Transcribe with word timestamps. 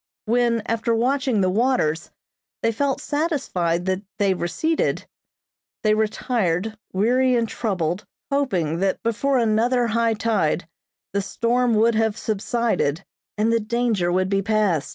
When, 0.25 0.63
after 0.65 0.95
watching 0.95 1.41
the 1.41 1.49
waters, 1.51 2.09
they 2.63 2.71
felt 2.71 2.99
satisfied 2.99 3.85
that 3.85 4.01
they 4.17 4.33
receded, 4.33 5.05
they 5.83 5.93
retired, 5.93 6.75
weary 6.91 7.35
and 7.35 7.47
troubled, 7.47 8.07
hoping 8.31 8.79
that 8.79 9.03
before 9.03 9.37
another 9.37 9.85
high 9.85 10.15
tide 10.15 10.67
the 11.13 11.21
storm 11.21 11.75
would 11.75 11.93
have 11.93 12.17
subsided 12.17 13.05
and 13.37 13.53
the 13.53 13.59
danger 13.59 14.11
would 14.11 14.27
be 14.27 14.41
past. 14.41 14.89